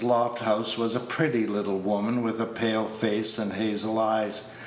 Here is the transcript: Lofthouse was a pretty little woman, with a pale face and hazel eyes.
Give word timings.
Lofthouse 0.03 0.79
was 0.79 0.95
a 0.95 0.99
pretty 0.99 1.45
little 1.45 1.77
woman, 1.77 2.23
with 2.23 2.41
a 2.41 2.47
pale 2.47 2.87
face 2.87 3.37
and 3.37 3.53
hazel 3.53 3.99
eyes. 3.99 4.45